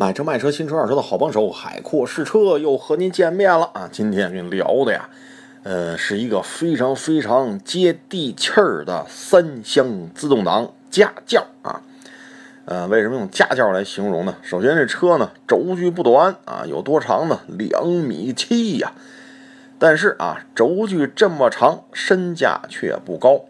[0.00, 3.88] 买车卖车新车二手车的好帮手，海阔试车又和您见面了啊！
[3.90, 5.10] 今天跟你聊的呀，
[5.64, 11.82] 呃，是一个非常非常接地气儿的三厢自动挡家轿啊。
[12.66, 14.36] 呃，为什么用家轿来形容呢？
[14.40, 17.40] 首先这车呢轴距不短啊，有多长呢？
[17.48, 18.92] 两米七呀。
[19.80, 23.40] 但是啊，轴距这么长，身价却不高。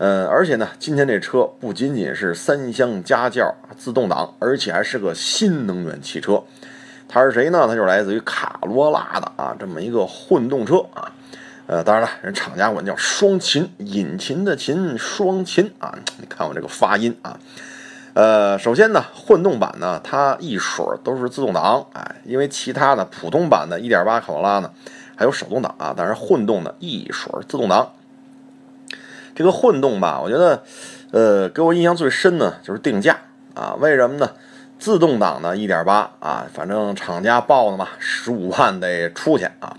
[0.00, 6.42] 呃，而且呢，今天这车不仅仅是三厢家轿自动挡，而且还是个新能源汽车。
[7.06, 7.66] 它是谁呢？
[7.68, 11.12] 它就是来自于卡罗拉的啊，这么一个混动车啊。
[11.66, 15.94] 呃，当然了，人厂家管叫双擎，引擎的擎，双擎啊。
[16.16, 17.38] 你看我这个发音啊。
[18.14, 24.72] 呃，首先呢，混动版呢，它一水都是自动挡，哎，因为其他的普通版的1.8卡罗拉呢，
[25.14, 27.92] 还有手动挡啊，但是混动的一水自动挡。
[29.40, 30.62] 这个混动吧，我觉得，
[31.12, 33.16] 呃，给我印象最深的就是定价
[33.54, 33.74] 啊。
[33.80, 34.32] 为什么呢？
[34.78, 39.74] 自动挡的1.8啊，反正厂家报的嘛，十五万得出去啊。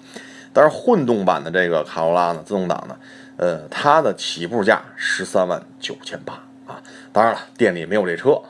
[0.52, 2.98] 但是混动版的这个卡罗拉呢，自动挡的，
[3.38, 6.34] 呃，它的起步价十三万九千八
[6.66, 6.82] 啊。
[7.14, 8.42] 当然了，店里没有这车，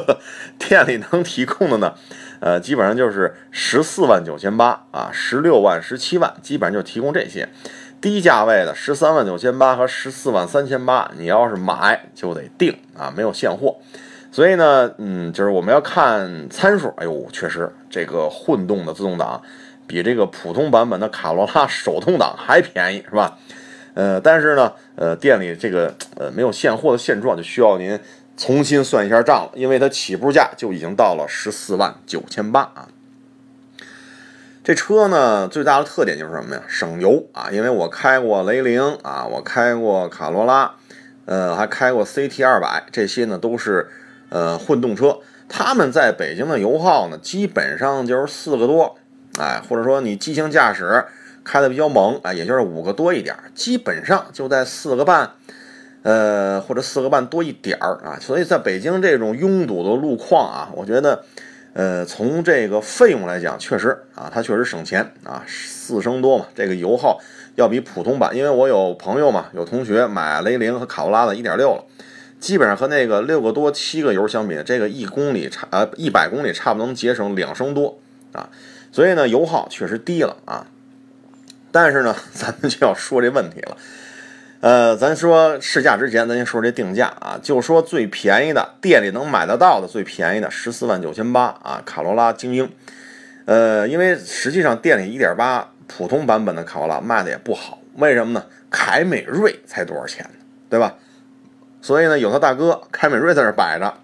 [0.58, 1.94] 店里能提供的呢，
[2.40, 7.48] 呃，基本上就是十四万九千八啊，十六万、十七万，基本上就提供这些。
[8.00, 13.76] 低价位的十三万九千八和十四万三千八，你要是买就得定啊，没有现货。
[14.32, 16.94] 所以呢，嗯，就是我们要看参数。
[16.96, 19.42] 哎呦，确实这个混动的自动挡
[19.86, 23.36] 比这个普通版本的卡罗拉 手动挡还便宜，是吧？
[23.94, 27.98] 呃，但是呢，呃，店里这个呃没有现货的现状，就需要您
[28.36, 32.88] 重新算一下账了，因为它起步价就已经到了十四万九千八啊。
[34.62, 36.62] 这车呢，最大的特点就是什么呀？
[36.68, 37.48] 省油啊！
[37.50, 40.74] 因为我开过雷凌啊，我开过卡罗拉，
[41.24, 43.88] 呃，还开过 CT 二百，这些呢都是
[44.28, 45.18] 呃混动车。
[45.48, 48.98] 他们在北京的油耗呢，基本上就是四个多，
[49.38, 51.06] 哎，或者说你激情驾驶
[51.42, 55.30] 开的比较猛，哎，也就是五个多一点，基本上就在四个半，
[56.02, 58.18] 呃，或者四个半多一点儿啊。
[58.20, 61.24] 所以在北京这种拥堵的路况啊，我觉得。
[61.72, 67.20] 呃，从这个费用来讲，确实啊，它确实省钱啊，四升多嘛，这个油耗
[67.54, 71.84] 要比普通版，因为我有朋友嘛，有同学买雷凌和卡罗拉的1.6了，
[72.40, 77.98] 基本上和那个六个多七个油相比，这个一公里差呃一百公里差不多能节省两升多
[78.32, 78.50] 啊，
[78.90, 80.66] 所以呢，油耗确实低了啊，
[81.70, 83.76] 但是呢， 咱们就要说这问题了。
[84.60, 92.70] 呃，咱说试驾之前，咱先说这定价啊，就说最便宜的店里能买得到的最便宜的十四万九千八啊，卡罗拉精英。
[93.46, 98.44] 呃，因为实际上店里一点八普通版本的卡罗拉卖的也不好，为什么呢？
[98.70, 100.44] 凯美瑞才多少钱呢？
[100.68, 100.94] 对吧？
[101.80, 103.94] 所以呢，有他大哥凯美瑞在这摆着，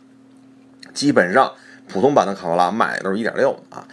[0.94, 1.52] 基本上
[1.86, 3.86] 普通版的卡罗拉卖的都是一点六啊。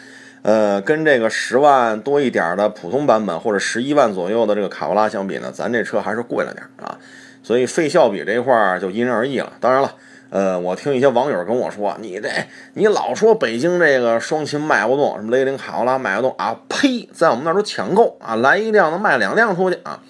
[0.44, 7.00] 呃，跟这个十万多一点的普通版本或者十一万左右的这个卡罗拉相比呢，咱这车还是贵了点啊，
[7.42, 9.54] 所以费效比这块儿就因人而异了。
[9.62, 9.96] 当然了，
[10.30, 12.30] 呃，我听一些网友跟我说，你这
[12.74, 16.58] 你老说北京这个双擎卖不动，什么雷凌卡罗拉卖不动啊？
[16.68, 20.02] 呸，在我们那儿都抢购啊，来一辆能卖两辆出去啊。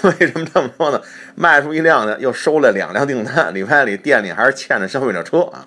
[0.04, 1.02] 为什么这么说呢？
[1.36, 5.66] 卖出一辆呢又收了两辆订单，礼拜里店里还是欠着消费者车啊。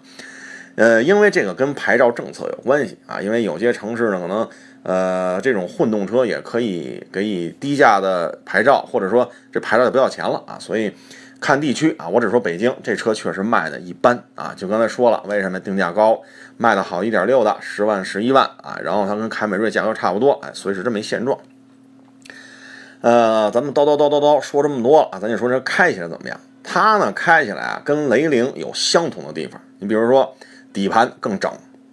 [0.82, 4.48] 呃，因为这个跟牌照政策有关系啊，因为有些城市呢，可能
[4.82, 10.93] 呃这种混动车也可以给你低价的牌照，或者说这牌照就不要钱了啊，所以
[11.41, 16.20] 看地区啊，我只说北京这车确实卖的一般啊，就刚才说了，为什么定价高，
[16.56, 21.38] 卖的好一点六的十万十一万啊，然后它跟凯美瑞价格差不多，哎，所以是这么一现状。
[23.03, 26.41] 呃，咱们叨叨叨叨叨说这么多啊，咱就说这开起来怎么样？
[26.64, 30.34] 它呢开起来啊，跟雷凌有相同的地方，你比如说。
[30.72, 31.53] 底盘更整，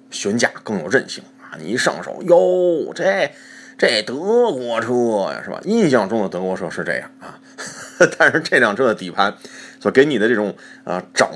[0.09, 1.57] 悬架更有韧性啊！
[1.59, 3.31] 你一上手，哟，这
[3.77, 5.59] 这德国车呀，是吧？
[5.65, 7.39] 印象中的德国车是这样啊，
[8.17, 9.33] 但是这辆车的底盘
[9.79, 11.27] 所给你的这种啊整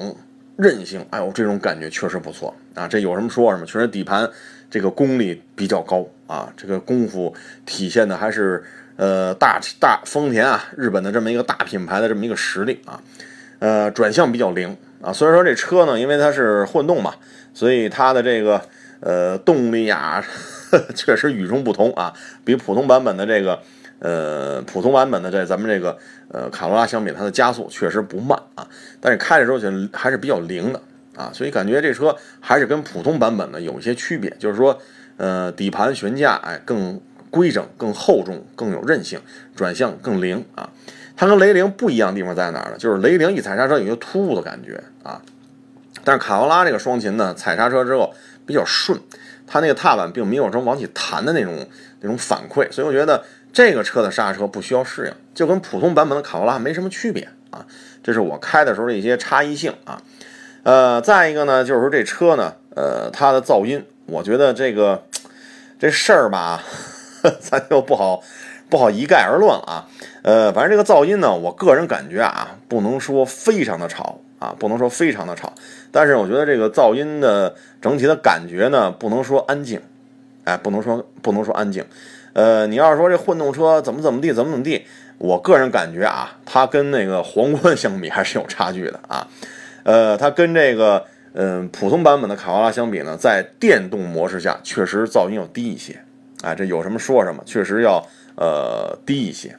[0.56, 2.88] 韧性，哎呦，这种感觉确实不错啊！
[2.88, 4.30] 这有什么说什么，确实底盘
[4.70, 7.34] 这个功力比较高啊，这个功夫
[7.66, 8.64] 体现的还是
[8.96, 13.02] 呃大大丰田啊，日本的这么一个大品牌的这么一个实力啊，
[13.60, 14.78] 呃，转向比较灵。
[15.04, 17.14] 啊，虽然说这车呢，因为它是混动嘛，
[17.54, 18.62] 所以它的这个
[19.02, 20.24] 呃动力呀，
[20.96, 22.14] 确实与众不同啊，
[22.46, 23.62] 比普通版本的这个
[24.00, 25.98] 呃普通版本的这咱们这个
[26.30, 28.66] 呃卡罗拉相比，它的加速确实不慢啊，
[29.02, 30.82] 但是开的时候就还是比较灵的
[31.18, 34.80] 啊，所以感觉这车还是跟普通版本的有一些区别，就是说
[35.18, 39.20] 呃底盘悬架哎更规整、更厚重、更有韧性，
[39.54, 40.70] 转向更灵啊。
[41.16, 42.78] 它跟雷凌不一样的地方在哪儿呢？
[42.78, 45.22] 就是雷凌一踩刹车有些突兀的感觉啊，
[46.04, 48.14] 但是卡罗拉这个双擎呢，踩刹车之后
[48.46, 49.00] 比较顺，
[49.46, 51.68] 它那个踏板并没有什么往起弹的那种
[52.02, 57.66] 那种反馈，所以我觉得这个车的刹车不需要适应，就跟普通版本的卡罗拉没什么区别啊。
[58.02, 60.02] 这是我开的时候的一些差异性啊。
[60.64, 65.06] 呃，再一个呢，就是说这车呢，呃，它的噪音，我觉得这个
[65.78, 66.64] 这事儿吧，
[67.40, 68.22] 咱就不好
[68.74, 69.86] 不好一概而论啊。
[70.24, 74.20] 呃，反正这个噪音呢，我个人感觉啊，不能说非常的吵。
[74.40, 75.54] 啊，不能说非常的吵，
[75.90, 79.80] 但是我觉得这个噪音的整体的感觉呢，不能说安静，
[80.44, 81.86] 哎，不能说不能说安静。
[82.34, 84.86] 呃，你要是说这混动车怎么怎么地，怎么怎么地，
[85.18, 89.26] 我个人感觉啊，它跟那个皇冠相比还是有差距的啊。
[89.84, 96.04] 呃，它跟这个嗯普通版本的卡罗拉相比呢，在电动模式下确实噪音要低一些，
[96.42, 98.06] 哎，这有什么说什么，确实要
[98.36, 99.58] 呃低一些，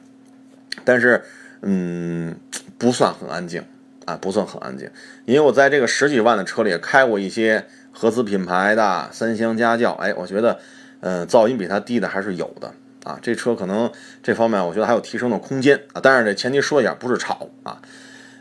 [0.83, 1.23] 但是
[1.61, 2.35] 嗯
[2.77, 3.63] 不算很安静。
[4.05, 4.87] 啊，不算很安静，
[5.25, 10.59] 因为我在这个十几万的车里开过一些合资品牌的三厢家轿，哎，我觉得，
[10.99, 12.71] 呃，噪音比它低的还是有的
[13.03, 13.17] 啊。
[13.19, 13.91] 这车可能
[14.21, 15.99] 这方面我觉得还有提升的空间啊。
[16.03, 17.81] 但是这前提说一下，不是吵啊。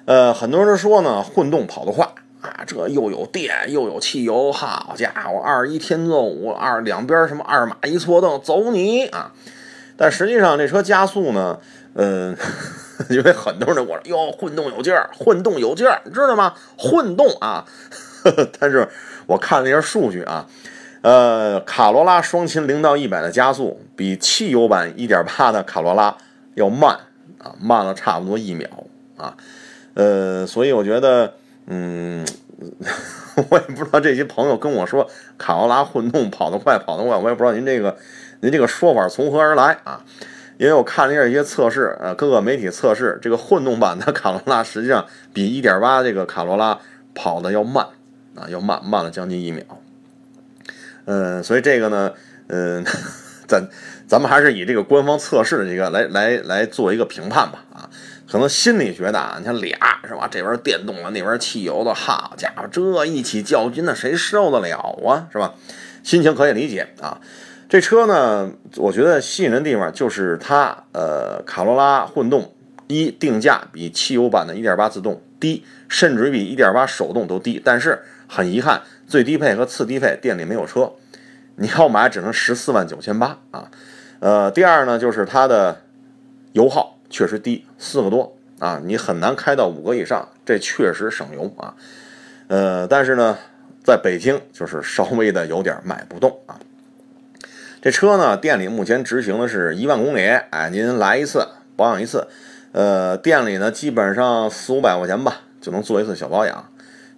[0.04, 2.06] 呃，很多人说呢，混动跑得快
[2.42, 9.32] 啊，这又有电又有汽油，好家伙，二一天作五，二两边什么二马一错蹬，走你啊！
[9.96, 11.58] 但实际上这车加速呢，
[11.94, 12.36] 嗯。
[13.10, 16.54] 因为很多人我说哟，混动有劲儿，混动有劲儿，知道吗？
[16.78, 17.64] 混动啊，
[18.60, 18.88] 但是
[19.26, 20.46] 我看了一下数据啊，
[21.02, 26.16] 呃，卡罗拉双擎零到一百的加速比汽油版一点八的卡罗拉
[26.54, 26.96] 要慢
[27.38, 28.68] 啊，慢了差不多一秒
[29.16, 29.36] 啊，
[29.94, 31.34] 呃，所以我觉得，
[31.66, 32.24] 嗯，
[33.50, 37.96] 我也不知道这些朋友跟我说卡罗拉混动跑得快，跑得快，我也不知道您这个
[38.44, 40.04] 您这个说法从何而来啊。
[40.58, 46.78] 因为我看了一下一些测试，呃，各个媒体测试，这个混动版的卡罗拉实际上比1.8这个卡罗拉
[47.12, 47.86] 跑的要慢，
[48.36, 49.64] 啊，要慢，慢了将近一秒。
[51.06, 52.12] 嗯，所以这个呢，
[52.46, 52.84] 嗯，
[53.48, 53.66] 咱
[54.06, 57.90] 咱们还是以这个官方测试的这个来来来做一个评判吧，啊，
[58.30, 59.76] 可能心理学的啊，你看俩
[60.06, 65.54] 是吧，这边电动的，那边汽油的，好家伙，这一起较劲，那谁受得了啊，是吧？
[66.04, 67.18] 心情可以理解啊。
[67.68, 72.52] 这车呢，我觉得吸引人的地方就是它，呃，卡罗拉混动
[72.86, 77.60] 一定价比汽油版的1.8自动低，甚至于比1.8手动都低。
[77.64, 80.92] 但是很遗憾，最低配和次低配店里没有车，
[81.56, 83.70] 你要买只能十四万九千八啊。
[84.20, 85.80] 呃，第二呢，就是它的
[86.52, 91.74] 油耗确实低，四个多啊，你很难开到五个以上，这确实省油啊。
[92.48, 93.38] 呃，但是呢，
[93.82, 96.60] 在北京就是稍微的有点买不动啊。
[97.84, 101.46] 这车呢，店里目前执行的是一万公里，哎，您来一次
[101.76, 102.26] 保养一次，
[102.72, 106.66] 呃，店里呢基本上四五百块钱吧，就能做一次小保养，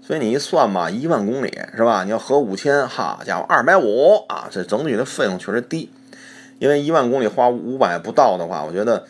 [0.03, 2.03] 所以你一算嘛，一万公里是吧？
[2.03, 5.89] 你要合五千，好家伙，二百五啊，这整体的费用确实低，
[6.59, 9.05] 因为一万公里花五百不到的话，我觉得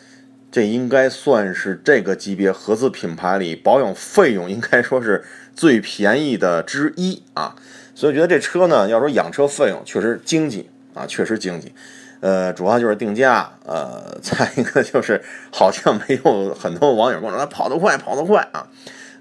[0.51, 5.25] 这应该算是这个级别合资品牌里保养费用应该说是
[5.55, 7.55] 最便宜的之一啊，
[7.95, 10.69] 所以觉得这车呢，要说养车费用确实经济。
[10.97, 11.71] 啊，确实经济，
[12.19, 15.21] 呃，主要就是定价，呃，再一个就是
[15.51, 18.65] 好像没有很多网友跟我说跑得快，跑得快啊，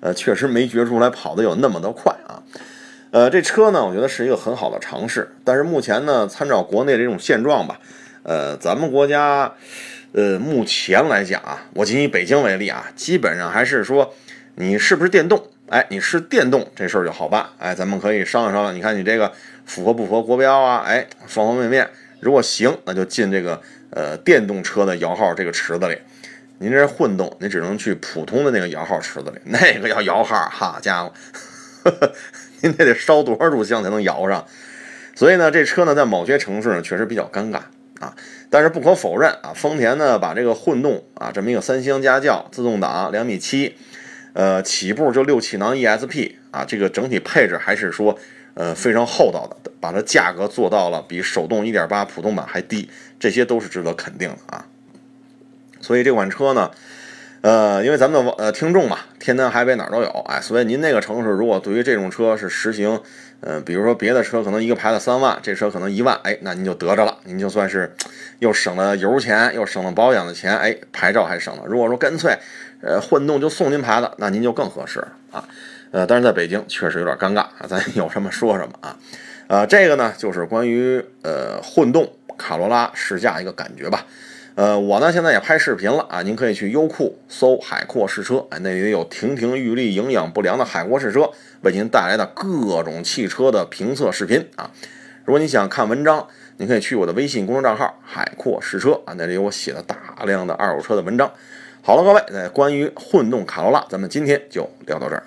[0.01, 2.43] 呃，确实没觉出来跑得有那么的快啊，
[3.11, 7.79] 呃，这车呢，我觉得是一个很好的尝试，但是目前呢，参照国内这种现状吧，
[8.23, 9.53] 呃，咱们国家，
[10.13, 14.15] 呃，目前来讲啊，我仅以北京为例啊，基本上还是说
[14.55, 19.31] 你是不是电动，哎，你是电动这事儿就好办，哎，咱们可以商量商量，你看你这个。
[19.67, 20.85] 符合不符合国标啊？
[20.87, 25.99] 哎，方方面面，如果行，那就进这个呃电动车的摇号这个池子里。
[26.59, 31.13] 您这混动，你只能去普通的那个摇号池子里， 那个要摇号，好家伙，
[32.63, 34.47] 您这得烧多少炷香才能摇上？
[35.15, 37.61] 所以呢，这车呢在某些城市呢确实比较尴尬
[38.01, 38.17] 啊。
[38.49, 43.77] 但是不可否认啊，丰田呢把这个混动啊这么一个三厢家轿，自动挡两米七，
[44.33, 48.19] 呃起步就六气囊 ESP 啊，这个整体配置还是说。
[48.57, 52.89] 呃，非常厚道的，把它价格做到了比手动1.8普通版还低，
[53.21, 54.65] 这些都是值得肯定的啊。
[55.83, 56.71] 所以这款车呢，
[57.43, 62.99] 呃，因为咱们的呃听众嘛，天南海北哪儿都有，哎，所以您那个城市如果对于这种车是实行，
[63.43, 67.95] 呃，比如说别的车可能一个牌子三万，这车可能一万，哎，那您就得着了，您就算是
[68.39, 71.65] 又省了油钱，又省了保养的钱，哎，牌照还省了。
[71.67, 72.39] 如果说干脆，
[72.81, 75.45] 呃，混动就送您牌子，那您就更合适啊。
[75.97, 78.99] 呃，但是在北京确实有点尴尬啊，咱有什么说什么啊，
[79.47, 84.05] 呃，这个呢就是关于呃混动卡罗拉试驾一个感觉吧，
[84.57, 91.31] 呃，我呢现在也拍视频了啊，您可以去优酷搜“海阔试车”，那里有亭亭玉立、营养不良的海阔试车
[91.63, 94.71] 为您带来的各种汽车的评测视频啊。
[95.25, 101.33] 如果你想看文章，您可以去我的微信公众账号“海阔试车”啊，那里有我写的大量的二手车的文章。
[101.81, 105.23] 好了，各位，那关于混动卡罗拉，咱们今天就聊到这儿。